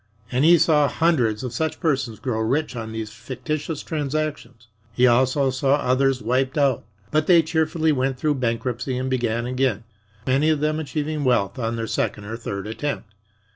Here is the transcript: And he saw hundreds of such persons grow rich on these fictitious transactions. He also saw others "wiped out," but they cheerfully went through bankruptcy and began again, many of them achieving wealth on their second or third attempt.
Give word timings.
And 0.31 0.43
he 0.43 0.57
saw 0.57 0.87
hundreds 0.87 1.43
of 1.43 1.53
such 1.53 1.79
persons 1.79 2.17
grow 2.17 2.39
rich 2.39 2.75
on 2.75 2.91
these 2.91 3.11
fictitious 3.11 3.83
transactions. 3.83 4.65
He 4.93 5.05
also 5.05 5.51
saw 5.51 5.75
others 5.75 6.23
"wiped 6.23 6.57
out," 6.57 6.83
but 7.11 7.27
they 7.27 7.43
cheerfully 7.43 7.91
went 7.91 8.17
through 8.17 8.33
bankruptcy 8.41 8.97
and 8.97 9.11
began 9.11 9.45
again, 9.45 9.83
many 10.25 10.49
of 10.49 10.59
them 10.59 10.79
achieving 10.79 11.23
wealth 11.23 11.59
on 11.59 11.75
their 11.75 11.85
second 11.85 12.25
or 12.25 12.35
third 12.35 12.65
attempt. 12.65 13.13